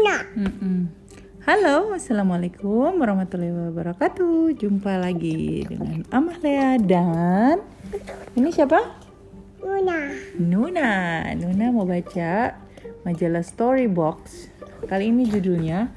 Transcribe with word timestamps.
Nuna. 0.00 0.24
Mm-mm. 0.32 0.88
Halo, 1.44 1.92
assalamualaikum 1.92 3.04
warahmatullahi 3.04 3.52
wabarakatuh. 3.52 4.56
Jumpa 4.56 4.96
lagi 4.96 5.68
dengan 5.68 6.08
Amalia 6.08 6.80
dan 6.80 7.60
ini 8.32 8.48
siapa? 8.48 8.80
Nuna. 9.60 10.08
Nuna. 10.40 10.92
Nuna 11.36 11.64
mau 11.68 11.84
baca 11.84 12.56
majalah 13.04 13.44
Storybox. 13.44 14.48
Kali 14.88 15.12
ini 15.12 15.28
judulnya 15.28 15.92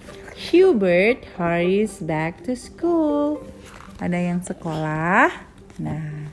Hubert 0.52 1.24
Hurries 1.40 2.04
Back 2.04 2.44
to 2.44 2.60
School. 2.60 3.40
Ada 4.04 4.20
yang 4.20 4.44
sekolah. 4.44 5.32
Nah, 5.80 6.28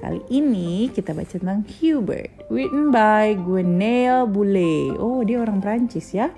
kali 0.00 0.24
ini 0.32 0.88
kita 0.88 1.12
baca 1.12 1.36
tentang 1.36 1.60
Hubert, 1.76 2.48
written 2.48 2.88
by 2.88 3.36
Gwenaëlle 3.36 4.24
Boulay. 4.32 4.96
Oh, 4.96 5.20
dia 5.20 5.44
orang 5.44 5.60
Prancis 5.60 6.16
ya. 6.16 6.32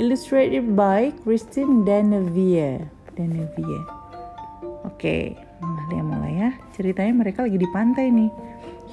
Illustrated 0.00 0.72
by 0.72 1.12
Christine 1.20 1.84
Denevier. 1.84 2.88
Denevier. 3.20 3.84
Oke, 4.88 5.36
Amalia 5.60 6.00
mulai 6.00 6.32
ya. 6.40 6.50
Ceritanya 6.72 7.12
mereka 7.20 7.44
lagi 7.44 7.60
di 7.60 7.68
pantai 7.68 8.08
nih. 8.08 8.32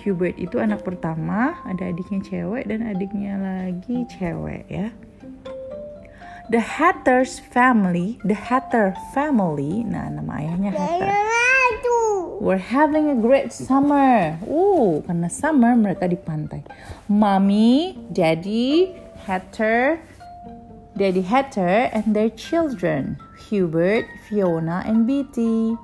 Hubert 0.04 0.36
itu 0.36 0.60
anak 0.60 0.84
pertama, 0.84 1.56
ada 1.64 1.88
adiknya 1.88 2.20
cewek 2.28 2.68
dan 2.68 2.84
adiknya 2.92 3.40
lagi 3.40 4.04
cewek 4.20 4.68
ya. 4.68 4.92
The 6.52 6.60
Hatters 6.60 7.40
family, 7.40 8.20
the 8.28 8.36
Hatter 8.36 8.92
family, 9.16 9.88
nah 9.88 10.12
nama 10.12 10.44
ayahnya 10.44 10.76
Hatter. 10.76 11.24
We're 12.44 12.60
having 12.60 13.16
a 13.16 13.18
great 13.18 13.56
summer. 13.56 14.36
Uh, 14.44 15.00
karena 15.08 15.32
summer 15.32 15.72
mereka 15.72 16.12
di 16.12 16.20
pantai. 16.20 16.68
Mommy, 17.08 17.96
Daddy, 18.12 18.92
Hatter, 19.24 20.04
Daddy 20.98 21.22
Hatter, 21.22 21.94
and 21.94 22.18
their 22.18 22.34
children, 22.34 23.22
Hubert, 23.48 24.10
Fiona, 24.28 24.82
and 24.86 25.06
Beatty. 25.06 25.78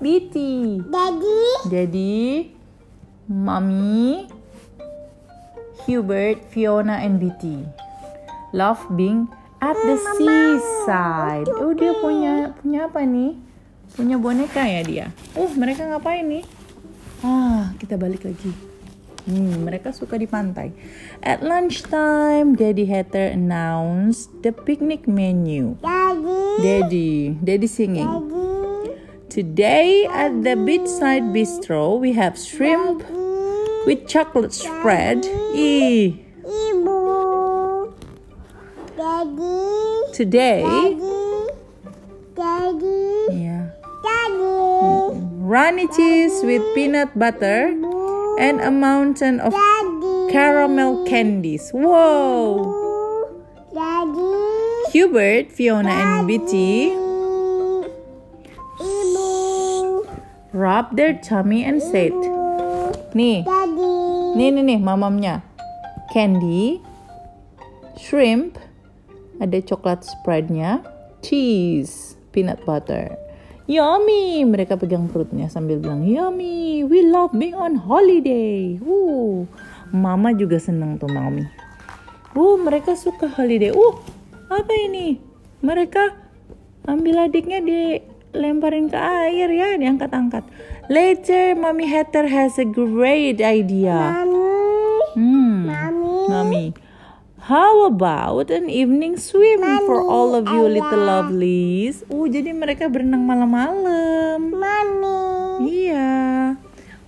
Beatty. 0.00 0.80
Daddy. 0.80 1.44
Daddy, 1.68 2.56
Mommy, 3.28 4.26
Hubert, 5.84 6.40
Fiona, 6.48 7.04
and 7.04 7.20
Beatty 7.20 7.68
love 8.56 8.80
being 8.96 9.28
at 9.60 9.76
the 9.76 9.96
seaside. 10.16 11.48
Oh 11.60 11.76
dia 11.76 11.92
punya 12.00 12.56
punya 12.56 12.88
apa 12.88 13.04
nih? 13.04 13.36
Punya 13.92 14.16
boneka 14.16 14.64
ya 14.64 14.80
dia. 14.80 15.06
Uh 15.36 15.52
mereka 15.60 15.84
ngapain 15.84 16.24
nih? 16.24 16.44
Ah 17.20 17.76
kita 17.76 18.00
balik 18.00 18.24
lagi. 18.24 18.52
Hmm, 19.26 19.66
mereka 19.66 19.90
suka 19.90 20.14
di 20.14 20.30
pantai. 20.30 20.70
At 21.18 21.42
lunchtime, 21.42 22.54
Daddy 22.54 22.86
Hatter 22.86 23.34
announced 23.34 24.30
the 24.46 24.54
picnic 24.54 25.10
menu. 25.10 25.74
Daddy. 25.82 26.62
Daddy, 26.62 27.14
Daddy 27.42 27.66
singing. 27.66 28.06
Daddy. 28.06 28.94
Today 29.26 30.06
at 30.06 30.46
the 30.46 30.54
beachside 30.54 31.34
bistro, 31.34 31.98
we 31.98 32.14
have 32.14 32.38
shrimp 32.38 33.02
with 33.82 34.06
chocolate 34.06 34.54
spread. 34.54 35.26
Ih, 35.52 36.22
Ibu. 36.46 37.00
Daddy. 38.94 39.58
today, 40.14 40.62
Daddy. 40.62 40.94
Daddy. 42.38 43.10
yeah, 43.42 43.74
Daddy. 44.06 45.18
runny 45.42 45.90
cheese 45.90 46.46
with 46.46 46.62
peanut 46.78 47.10
butter 47.18 47.74
and 48.38 48.60
a 48.60 48.70
mountain 48.70 49.40
of 49.40 49.52
Daddy. 49.52 50.32
caramel 50.32 51.04
candies. 51.08 51.70
Whoa! 51.72 52.64
Daddy. 53.72 54.92
Hubert, 54.92 55.52
Fiona, 55.52 55.90
and 55.90 56.28
Betty 56.28 56.92
Ibu. 58.80 60.06
rubbed 60.52 60.96
their 60.96 61.12
tummy 61.20 61.64
and 61.64 61.82
said, 61.82 62.12
"Nih, 63.12 63.44
Daddy. 63.44 63.92
nih, 64.36 64.48
nih, 64.52 64.64
nih, 64.64 64.80
mamamnya, 64.80 65.44
candy, 66.12 66.80
shrimp, 68.00 68.56
ada 69.40 69.60
coklat 69.60 70.04
spreadnya, 70.04 70.80
cheese, 71.20 72.16
peanut 72.32 72.64
butter." 72.64 73.25
Yummy! 73.66 74.46
Mereka 74.46 74.78
pegang 74.78 75.10
perutnya 75.10 75.50
sambil 75.50 75.82
bilang, 75.82 76.06
Yummy! 76.06 76.86
We 76.86 77.02
love 77.02 77.34
being 77.34 77.58
on 77.58 77.74
holiday! 77.74 78.78
Uh, 78.78 79.42
Mama 79.90 80.30
juga 80.30 80.62
seneng 80.62 81.02
tuh, 81.02 81.10
Mami. 81.10 81.42
Uh, 82.38 82.54
mereka 82.62 82.94
suka 82.94 83.26
holiday. 83.26 83.74
Uh, 83.74 83.98
apa 84.46 84.70
ini? 84.70 85.18
Mereka 85.66 86.14
ambil 86.86 87.26
adiknya 87.26 87.58
dilemparin 87.58 88.86
ke 88.86 88.94
air 88.94 89.50
ya, 89.50 89.74
diangkat-angkat. 89.74 90.46
Later, 90.86 91.58
Mommy 91.58 91.90
Hatter 91.90 92.30
has 92.30 92.62
a 92.62 92.66
great 92.66 93.42
idea. 93.42 93.98
Mami. 93.98 94.46
Hmm, 95.18 95.58
Mami. 95.66 96.14
Mommy. 96.30 96.85
How 97.46 97.86
about 97.86 98.50
an 98.50 98.66
evening 98.68 99.16
swim 99.16 99.62
for 99.86 100.02
all 100.02 100.34
of 100.34 100.50
you 100.50 100.66
little 100.66 101.06
lovelies? 101.06 102.02
Uh, 102.10 102.26
jadi 102.26 102.50
mereka 102.50 102.90
berenang 102.90 103.22
malam-malam. 103.22 104.50
Mami. 104.50 105.62
Iya. 105.62 106.58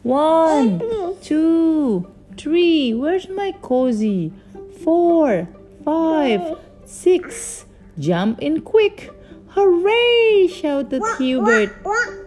One, 0.07 0.79
two, 1.27 2.07
three. 2.39 2.95
Where's 2.95 3.27
my 3.27 3.51
cozy? 3.67 4.31
Four, 4.79 5.51
five, 5.83 6.55
six. 6.87 7.67
Jump 7.99 8.39
in 8.39 8.63
quick. 8.63 9.11
Hooray! 9.59 10.47
shouted 10.47 11.03
Hubert, 11.19 11.75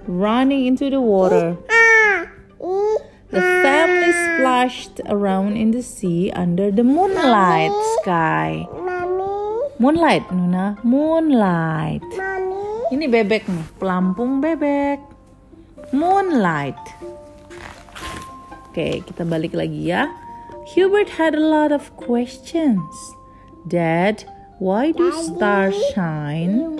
running 0.04 0.68
into 0.68 0.92
the 0.92 1.00
water. 1.00 1.56
The 3.32 3.40
family 3.64 4.12
splashed 4.12 5.00
around 5.08 5.56
in 5.56 5.72
the 5.72 5.80
sea 5.80 6.32
under 6.36 6.68
the 6.68 6.84
moonlight 6.84 7.72
sky. 8.04 8.68
Moonlight, 9.80 10.28
Nuna. 10.36 10.76
Moonlight. 10.84 12.04
Ini 12.92 13.08
bebek 13.08 13.48
nih, 13.48 13.68
pelampung 13.80 14.44
bebek. 14.44 15.00
Moonlight. 15.96 16.80
Oke, 18.68 19.00
kita 19.08 19.24
balik 19.24 19.56
lagi 19.56 19.96
ya. 19.96 20.12
Hubert 20.76 21.16
had 21.16 21.32
a 21.32 21.44
lot 21.44 21.72
of 21.72 21.88
questions. 21.96 22.92
Dad, 23.68 24.28
why 24.60 24.92
do 24.92 25.08
stars 25.16 25.80
shine? 25.96 26.76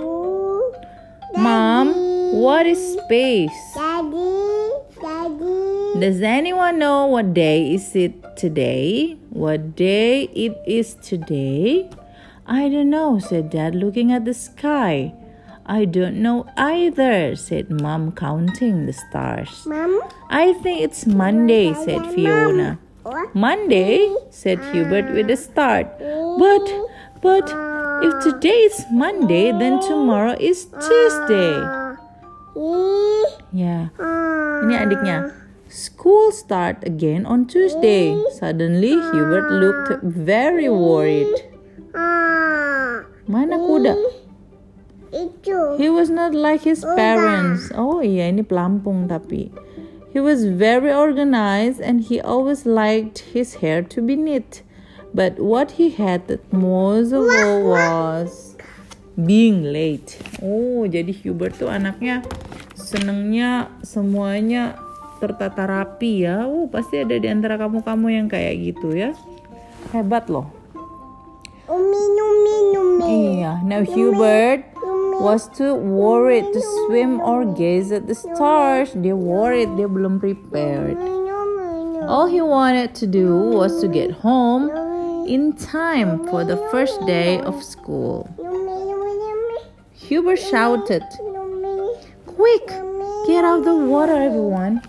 Mom, 1.40 1.96
what 2.36 2.68
is 2.68 2.80
space? 3.00 3.56
Does 6.00 6.22
anyone 6.22 6.80
know 6.80 7.06
what 7.06 7.34
day 7.34 7.74
is 7.74 7.96
it 7.96 8.38
today? 8.38 9.18
What 9.30 9.76
day 9.76 10.24
it 10.32 10.56
is 10.66 10.96
today? 10.96 11.90
I 12.48 12.70
don't 12.70 12.90
know, 12.90 13.20
said 13.20 13.50
Dad, 13.50 13.76
looking 13.76 14.12
at 14.12 14.24
the 14.24 14.34
sky. 14.34 15.14
I 15.66 15.86
don't 15.86 16.22
know 16.22 16.48
either, 16.56 17.36
said 17.36 17.70
Mom, 17.70 18.14
counting 18.14 18.86
the 18.86 18.94
stars. 18.94 19.66
Mom. 19.66 20.02
I 20.30 20.54
think 20.64 20.82
it's 20.82 21.06
Monday, 21.06 21.74
said 21.74 22.02
Fiona. 22.16 22.80
Monday, 23.34 24.16
said 24.30 24.60
Hubert 24.72 25.12
with 25.12 25.30
a 25.30 25.38
start. 25.38 25.88
But, 26.00 26.66
but, 27.22 27.52
if 28.02 28.24
today 28.24 28.72
is 28.72 28.86
Monday, 28.92 29.52
then 29.52 29.80
tomorrow 29.82 30.38
is 30.40 30.66
Tuesday. 30.66 31.58
Yeah. 33.52 33.92
Ah. 34.00 34.64
Ini 34.64 34.78
adiknya. 34.78 35.41
School 35.72 36.34
start 36.34 36.84
again 36.84 37.26
on 37.26 37.48
Tuesday. 37.48 38.12
Suddenly, 38.36 38.92
Hubert 38.92 39.48
looked 39.56 40.04
very 40.04 40.68
worried. 40.68 41.32
Ah. 41.96 43.08
Mana 43.24 43.56
kuda? 43.56 43.96
Itu. 45.16 45.80
He 45.80 45.88
was 45.88 46.12
not 46.12 46.36
like 46.36 46.68
his 46.68 46.84
parents. 46.84 47.72
Oh 47.72 48.04
iya, 48.04 48.28
ini 48.28 48.44
pelampung 48.44 49.08
tapi. 49.08 49.48
He 50.12 50.20
was 50.20 50.44
very 50.44 50.92
organized 50.92 51.80
and 51.80 52.04
he 52.04 52.20
always 52.20 52.68
liked 52.68 53.32
his 53.32 53.64
hair 53.64 53.80
to 53.96 54.04
be 54.04 54.20
neat. 54.20 54.68
But 55.16 55.40
what 55.40 55.80
he 55.80 55.88
hated 55.88 56.44
most 56.52 57.16
of 57.16 57.24
all 57.24 57.72
was 57.72 58.60
being 59.16 59.72
late. 59.72 60.20
Oh, 60.44 60.84
jadi 60.84 61.16
Hubert 61.16 61.56
tuh 61.56 61.72
anaknya 61.72 62.28
senengnya 62.76 63.72
semuanya 63.88 64.91
tertata 65.22 65.70
rapi 65.70 66.26
ya. 66.26 66.50
Oh, 66.50 66.66
pasti 66.66 67.06
ada 67.06 67.14
di 67.14 67.30
antara 67.30 67.62
kamu-kamu 67.62 68.08
yang 68.10 68.28
kayak 68.28 68.74
gitu 68.74 68.98
ya. 68.98 69.14
Hebat 69.94 70.26
loh. 70.34 70.50
Umi, 71.70 72.04
numi, 72.18 72.56
numi. 72.74 73.06
Iya, 73.40 73.62
now 73.64 73.86
Hubert 73.86 74.66
was 75.22 75.46
too 75.54 75.78
worried 75.78 76.50
to 76.52 76.60
swim 76.60 77.22
or 77.22 77.46
gaze 77.46 77.94
at 77.94 78.10
the 78.10 78.18
stars. 78.18 78.92
Dia 78.98 79.14
worried, 79.16 79.78
dia 79.78 79.86
belum 79.86 80.18
prepared. 80.18 80.98
All 82.10 82.26
he 82.26 82.42
wanted 82.42 82.98
to 82.98 83.06
do 83.06 83.54
was 83.54 83.80
to 83.80 83.88
get 83.88 84.10
home, 84.10 84.68
in 85.30 85.54
time 85.54 86.26
for 86.28 86.44
the 86.44 86.58
first 86.74 86.98
day 87.06 87.40
of 87.46 87.62
school. 87.64 88.28
Hubert 89.94 90.42
shouted, 90.42 91.06
Quick, 92.26 92.68
get 93.28 93.46
out 93.46 93.64
the 93.64 93.78
water, 93.78 94.18
everyone. 94.18 94.82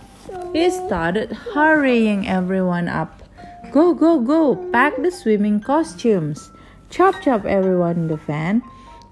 He 0.52 0.70
started 0.70 1.32
hurrying 1.32 2.28
everyone 2.28 2.88
up. 2.88 3.22
Go, 3.72 3.94
go, 3.94 4.20
go, 4.20 4.54
pack 4.70 5.00
the 5.00 5.10
swimming 5.10 5.60
costumes. 5.60 6.50
Chop, 6.90 7.22
chop, 7.22 7.46
everyone 7.46 7.96
in 7.96 8.08
the 8.08 8.16
van. 8.16 8.62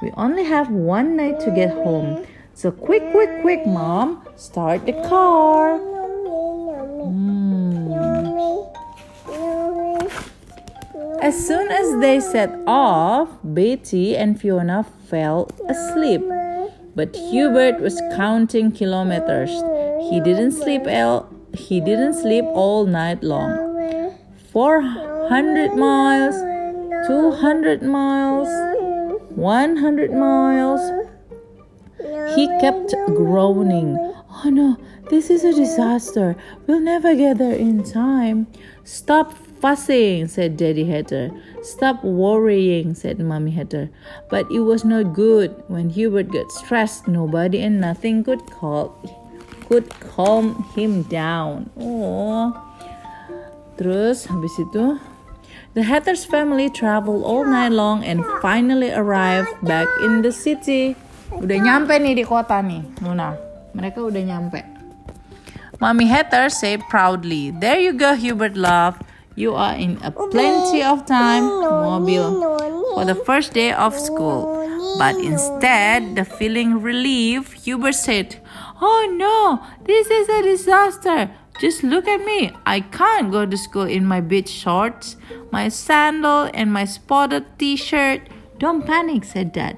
We 0.03 0.11
only 0.19 0.45
have 0.45 0.71
one 0.71 1.17
night 1.17 1.41
to 1.41 1.51
get 1.51 1.71
home. 1.71 2.27
So 2.53 2.71
quick, 2.71 3.11
quick, 3.13 3.41
quick, 3.41 3.67
mom, 3.67 4.23
start 4.37 4.85
the 4.85 4.93
car. 5.09 5.79
Hmm. 5.79 7.61
As 11.23 11.47
soon 11.47 11.69
as 11.71 12.01
they 12.01 12.21
set 12.21 12.51
off, 12.67 13.29
Betty 13.45 14.17
and 14.17 14.41
Fiona 14.41 14.85
fell 15.09 15.51
asleep. 15.69 16.23
But 16.95 17.15
Hubert 17.15 17.81
was 17.81 18.01
counting 18.17 18.73
kilometers. 18.73 19.51
He 20.08 20.20
didn't 20.20 20.52
sleep 20.52 20.82
all, 20.87 21.29
he 21.52 21.81
didn't 21.81 22.14
sleep 22.14 22.44
all 22.47 22.87
night 22.87 23.23
long. 23.23 24.17
400 24.52 25.76
miles, 25.76 26.35
200 27.06 27.82
miles, 27.82 28.49
100 29.31 30.12
miles. 30.12 30.81
He 32.35 32.47
kept 32.61 32.94
groaning. 33.08 33.97
Oh 34.43 34.49
no, 34.49 34.76
this 35.11 35.29
is 35.29 35.44
a 35.44 35.52
disaster. 35.52 36.35
We'll 36.67 36.81
never 36.81 37.14
get 37.14 37.38
there 37.38 37.55
in 37.55 37.85
time. 37.85 38.47
Stop 38.85 39.35
fussing, 39.61 40.29
said 40.29 40.56
Daddy 40.56 40.85
Hatter. 40.85 41.31
Stop 41.62 42.02
worrying, 42.02 42.94
said 42.94 43.19
Mommy 43.19 43.50
Hatter. 43.50 43.91
But 44.31 44.50
it 44.50 44.61
was 44.61 44.85
not 44.85 45.12
good. 45.12 45.62
When 45.69 45.91
Hubert 45.91 46.32
got 46.32 46.50
stressed, 46.50 47.06
nobody 47.06 47.61
and 47.61 47.81
nothing 47.81 48.25
could 48.25 48.47
call 48.47 49.20
could 49.71 49.87
calm 50.03 50.67
him 50.75 51.07
down. 51.07 51.71
Oh. 51.79 52.51
Terus 53.79 54.27
habis 54.27 54.51
itu 54.59 54.99
The 55.79 55.87
Hatter's 55.87 56.27
family 56.27 56.67
traveled 56.67 57.23
all 57.23 57.47
night 57.47 57.71
long 57.71 58.03
and 58.03 58.27
finally 58.43 58.91
arrived 58.91 59.55
back 59.63 59.87
in 60.03 60.27
the 60.27 60.35
city. 60.35 60.99
Udah 61.31 61.63
nyampe 61.63 61.95
nih 62.03 62.19
di 62.19 62.25
kota 62.27 62.59
nih, 62.59 62.83
Nuna. 62.99 63.39
Mereka 63.79 64.03
udah 64.03 64.19
nyampe. 64.19 64.67
Mommy 65.79 66.11
Hatter 66.11 66.51
said 66.51 66.83
proudly, 66.91 67.55
There 67.55 67.79
you 67.79 67.95
go, 67.95 68.19
Hubert 68.19 68.59
love. 68.59 68.99
You 69.39 69.55
are 69.55 69.79
in 69.79 70.03
a 70.03 70.11
plenty 70.11 70.83
of 70.83 71.07
time, 71.07 71.47
mobil, 71.47 72.35
for 72.99 73.07
the 73.07 73.15
first 73.15 73.55
day 73.55 73.71
of 73.71 73.95
school. 73.95 74.59
But 74.99 75.15
instead, 75.23 76.19
the 76.19 76.27
feeling 76.27 76.83
relief, 76.83 77.55
Hubert 77.63 77.95
said, 77.95 78.40
Oh 78.81 79.05
no, 79.12 79.61
this 79.85 80.09
is 80.09 80.29
a 80.29 80.41
disaster. 80.43 81.31
Just 81.61 81.85
look 81.85 82.09
at 82.09 82.25
me. 82.25 82.56
I 82.65 82.81
can't 82.81 83.31
go 83.31 83.44
to 83.44 83.56
school 83.56 83.85
in 83.85 84.09
my 84.09 84.25
beach 84.25 84.49
shorts, 84.49 85.21
my 85.53 85.69
sandal, 85.69 86.49
and 86.56 86.73
my 86.73 86.88
spotted 86.88 87.44
t 87.61 87.77
shirt. 87.77 88.25
Don't 88.56 88.88
panic, 88.88 89.25
said 89.25 89.53
Dad. 89.53 89.77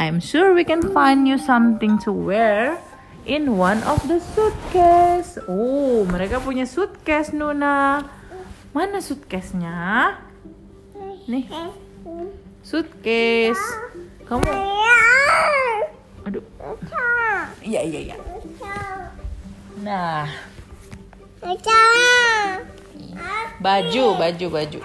I'm 0.00 0.20
sure 0.20 0.56
we 0.56 0.64
can 0.64 0.80
find 0.96 1.28
you 1.28 1.36
something 1.36 2.00
to 2.08 2.12
wear 2.12 2.80
in 3.28 3.60
one 3.60 3.84
of 3.84 4.00
the 4.08 4.16
suitcase. 4.16 5.36
Oh, 5.44 6.08
mereka 6.08 6.40
punya 6.40 6.64
suitcase, 6.64 7.36
Nuna. 7.36 8.08
Mana 8.72 9.04
suitcase-nya? 9.04 10.16
Nih, 11.28 11.44
suitcase. 12.64 13.60
Kamu, 14.24 14.46
iya 17.80 18.00
iya 18.00 18.16
iya. 18.16 18.16
Nah, 19.80 20.28
baju, 23.60 24.04
baju, 24.20 24.46
baju. 24.52 24.80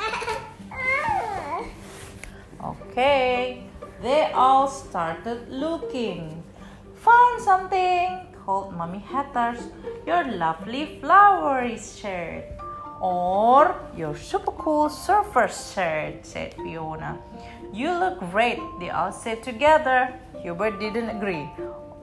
Okay, 2.65 3.61
they 3.99 4.31
all 4.31 4.71
started 4.71 5.51
looking. 5.51 6.43
Found 7.03 7.43
something, 7.43 8.25
called 8.45 8.73
Mommy 8.73 9.03
Hatters. 9.03 9.67
Your 10.07 10.23
lovely 10.25 10.97
flowery 11.03 11.77
shirt. 11.77 12.47
Or 13.03 13.75
your 13.93 14.15
super 14.15 14.55
cool 14.55 14.89
surfer 14.89 15.51
shirt, 15.51 16.25
said 16.25 16.55
Fiona. 16.55 17.19
You 17.75 17.91
look 17.91 18.23
great, 18.31 18.57
they 18.79 18.89
all 18.89 19.11
said 19.11 19.43
together. 19.43 20.15
Hubert 20.41 20.79
didn't 20.79 21.09
agree. 21.09 21.51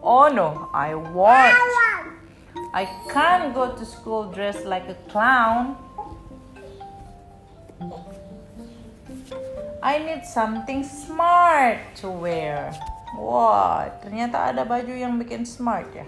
Oh 0.02 0.26
no, 0.26 0.68
I 0.74 0.98
won't. 0.98 1.54
I 2.74 2.90
can't 3.06 3.54
go 3.54 3.70
to 3.70 3.84
school 3.86 4.34
dressed 4.34 4.66
like 4.66 4.90
a 4.90 4.98
clown. 5.06 5.78
I 9.82 9.98
need 9.98 10.26
something 10.26 10.82
smart 10.82 11.78
to 12.02 12.10
wear. 12.10 12.74
Wah, 13.14 13.86
ternyata 14.02 14.50
ada 14.50 14.66
baju 14.66 14.90
yang 14.90 15.22
bikin 15.22 15.46
smart 15.46 15.86
ya. 15.94 16.06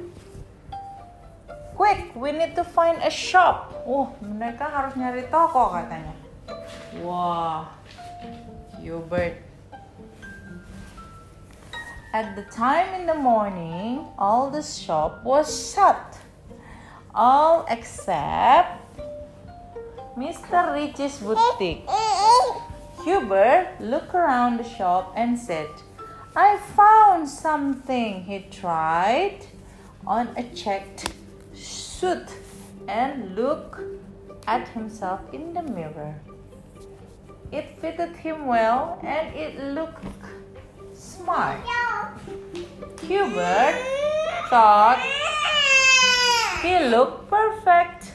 Quick, 1.79 2.15
we 2.19 2.35
need 2.35 2.59
to 2.59 2.67
find 2.67 2.99
a 3.03 3.11
shop. 3.11 3.71
Oh, 3.87 4.11
mereka 4.23 4.67
harus 4.67 4.99
nyari 4.99 5.27
toko 5.31 5.71
katanya. 5.71 6.15
Wah, 7.03 7.71
Hubert. 8.79 9.54
At 12.15 12.37
the 12.37 12.43
time 12.43 12.95
in 12.95 13.07
the 13.07 13.15
morning, 13.15 14.07
all 14.17 14.49
the 14.49 14.63
shop 14.63 15.25
was 15.25 15.75
shut. 15.75 16.17
All 17.13 17.67
except 17.69 19.01
Mr. 20.17 20.73
Rich's 20.73 21.19
boutique. 21.19 21.91
Hubert 23.03 23.81
looked 23.81 24.15
around 24.15 24.59
the 24.59 24.63
shop 24.79 25.13
and 25.17 25.37
said, 25.37 25.67
I 26.37 26.59
found 26.77 27.29
something. 27.29 28.23
He 28.23 28.47
tried 28.49 29.41
on 30.07 30.29
a 30.37 30.45
checked 30.55 31.13
suit 31.53 32.31
and 32.87 33.35
looked 33.35 33.81
at 34.47 34.69
himself 34.69 35.19
in 35.33 35.53
the 35.53 35.65
mirror. 35.65 36.15
It 37.51 37.77
fitted 37.81 38.15
him 38.15 38.47
well 38.47 39.01
and 39.03 39.35
it 39.35 39.59
looked 39.75 40.05
smart. 41.25 41.57
Hubert 43.01 43.77
thought 44.53 45.01
he 46.61 46.77
looked 46.93 47.33
perfect. 47.33 48.13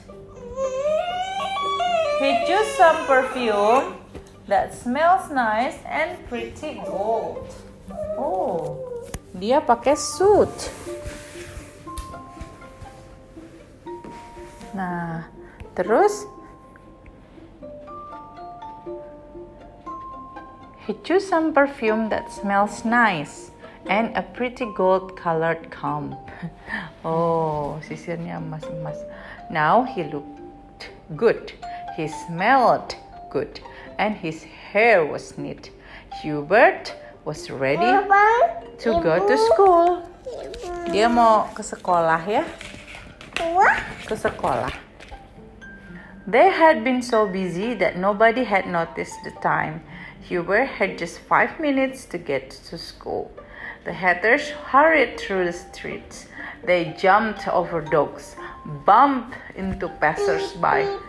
He 2.21 2.29
chose 2.45 2.69
some 2.77 3.09
perfume 3.09 3.97
that 4.45 4.77
smells 4.77 5.33
nice 5.33 5.81
and 5.89 6.21
pretty 6.29 6.77
gold. 6.85 7.49
Oh, 8.13 8.77
dia 9.33 9.57
pakai 9.57 9.97
suit. 9.97 10.53
Nah, 14.77 15.25
terus 15.73 16.29
he 20.89 20.95
chose 21.03 21.21
some 21.29 21.53
perfume 21.53 22.09
that 22.09 22.31
smells 22.31 22.83
nice 22.83 23.51
and 23.85 24.09
a 24.17 24.23
pretty 24.23 24.65
gold 24.75 25.15
colored 25.15 25.69
comb. 25.69 26.17
oh, 27.05 27.79
sisirnya 27.85 28.41
emas-emas. 28.41 28.97
Now 29.51 29.83
he 29.83 30.01
looked 30.03 30.89
good. 31.15 31.53
He 31.95 32.07
smelled 32.07 32.95
good 33.29 33.61
and 33.99 34.17
his 34.17 34.41
hair 34.41 35.05
was 35.05 35.37
neat. 35.37 35.69
Hubert 36.23 36.95
was 37.23 37.51
ready 37.51 37.93
to 38.81 38.89
go 39.05 39.21
to 39.29 39.37
school. 39.53 40.09
Dia 40.89 41.05
mau 41.05 41.53
ke 41.53 41.61
sekolah 41.61 42.25
ya, 42.25 42.41
ke 44.09 44.17
sekolah. 44.17 44.73
They 46.25 46.49
had 46.49 46.81
been 46.81 47.05
so 47.05 47.29
busy 47.29 47.77
that 47.77 47.93
nobody 47.93 48.41
had 48.41 48.65
noticed 48.65 49.21
the 49.21 49.37
time. 49.45 49.85
Hubert 50.21 50.65
had 50.65 50.97
just 50.97 51.19
five 51.19 51.59
minutes 51.59 52.05
to 52.05 52.17
get 52.17 52.51
to 52.51 52.77
school. 52.77 53.31
The 53.85 53.93
Hatters 53.93 54.49
hurried 54.49 55.19
through 55.19 55.45
the 55.45 55.53
streets. 55.53 56.27
They 56.63 56.95
jumped 56.99 57.47
over 57.47 57.81
dogs, 57.81 58.35
bumped 58.85 59.35
into 59.55 59.87
passers-by, 59.87 60.99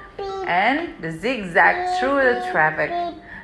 and 0.47 0.95
zigzagged 1.21 1.99
through 1.99 2.23
the 2.23 2.49
traffic. 2.51 2.91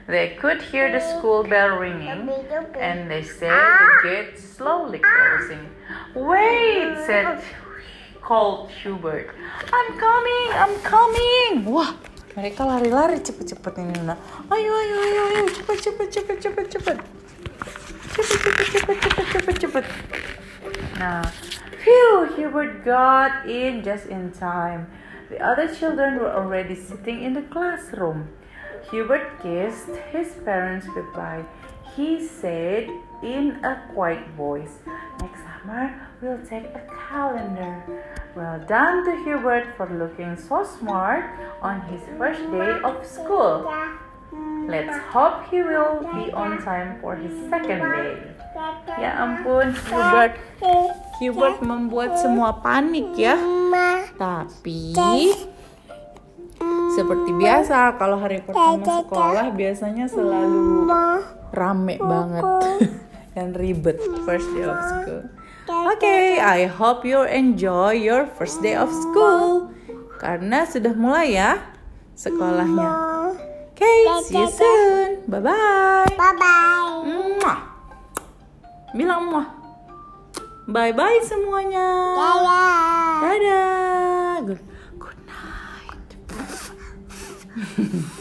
They 0.07 0.37
could 0.41 0.63
hear 0.63 0.93
the 0.93 1.01
school 1.01 1.43
bell 1.43 1.77
ringing, 1.79 2.31
and 2.79 3.11
they 3.11 3.25
said 3.25 3.51
the 3.51 3.57
ah! 3.57 4.01
gate 4.05 4.39
slowly 4.39 5.01
closing. 5.01 5.69
Wait, 6.15 6.95
said 7.07 7.43
called 8.27 8.71
Hubert. 8.83 9.31
I'm 9.73 9.99
coming, 9.99 10.49
I'm 10.51 10.81
coming. 10.81 11.65
Wah, 11.65 11.95
Mereka 12.37 12.69
lari-lari 12.69 13.17
cepet-cepet 13.25 13.81
ini 13.81 13.97
Nuna. 13.97 14.13
Ayo, 14.53 14.73
ayo, 14.77 14.97
ayo, 15.09 15.23
ayo, 15.33 15.43
cepet, 15.57 15.79
cepet, 15.81 16.09
cepet, 16.13 16.37
cepet, 16.37 16.67
cepet. 16.69 16.99
Cepet, 18.13 18.39
cepet, 18.45 18.67
cepet, 18.77 18.97
cepet, 19.01 19.27
cepet, 19.33 19.57
cepet. 19.57 19.85
Nah, 21.01 21.25
phew, 21.81 22.29
Hubert 22.37 22.85
got 22.85 23.49
in 23.49 23.81
just 23.81 24.13
in 24.13 24.37
time. 24.37 24.85
The 25.33 25.41
other 25.41 25.65
children 25.73 26.21
were 26.21 26.29
already 26.29 26.77
sitting 26.77 27.25
in 27.25 27.33
the 27.33 27.49
classroom. 27.49 28.29
Hubert 28.93 29.41
kissed 29.41 29.97
his 30.13 30.37
parents 30.45 30.85
goodbye. 30.93 31.41
He 31.97 32.21
said 32.21 32.93
in 33.25 33.65
a 33.65 33.81
quiet 33.97 34.29
voice, 34.37 34.85
Next 35.25 35.41
summer, 35.41 35.89
we'll 36.21 36.45
take 36.45 36.69
a 36.77 36.85
calendar. 37.09 37.81
Well 38.37 38.61
done 38.69 39.01
to 39.09 39.17
Hubert 39.25 39.81
for 39.81 39.89
looking 39.89 40.37
so 40.37 40.61
smart 40.61 41.25
on 41.65 41.81
his 41.89 42.05
first 42.21 42.45
day 42.53 42.77
of 42.85 43.01
school. 43.01 43.65
Let's 44.69 44.93
hope 45.09 45.49
he 45.49 45.65
will 45.65 46.05
be 46.13 46.29
on 46.37 46.61
time 46.61 47.01
for 47.01 47.17
his 47.17 47.33
second 47.49 47.81
day. 47.81 48.37
Ya 49.01 49.25
ampun, 49.25 49.73
Hubert. 49.73 50.37
Hubert 51.17 51.65
membuat 51.65 52.21
semua 52.21 52.61
panik 52.61 53.09
ya. 53.17 53.41
Tapi 54.21 54.93
seperti 56.93 57.31
biasa 57.41 57.97
kalau 57.97 58.21
hari 58.21 58.45
pertama 58.45 58.85
sekolah 59.01 59.49
biasanya 59.57 60.13
selalu 60.13 60.85
rame 61.57 61.97
banget 61.97 62.45
dan 63.33 63.57
ribet 63.57 63.97
first 64.29 64.45
day 64.53 64.69
of 64.69 64.77
school. 64.77 65.25
Oke, 65.67 66.39
I 66.39 66.71
hope 66.71 67.03
you 67.03 67.27
enjoy 67.27 67.99
your 67.99 68.31
first 68.39 68.63
day 68.63 68.79
of 68.79 68.87
school 68.87 69.75
karena 70.23 70.63
sudah 70.63 70.95
mulai 70.95 71.35
ya 71.35 71.59
sekolahnya. 72.15 72.87
Oke, 73.75 73.91
see 74.31 74.39
you 74.39 74.47
soon. 74.47 75.27
Bye 75.27 75.43
bye. 75.43 76.07
Bye 76.15 76.35
bye. 76.39 77.59
Bilang 78.95 79.27
muah. 79.27 79.51
Bye 80.71 80.95
bye 80.95 81.19
semuanya. 81.27 82.15
Dadah. 82.15 83.19
Dadah. 83.27 84.47
Good, 84.47 84.63
good 85.03 85.19
night. 85.27 86.11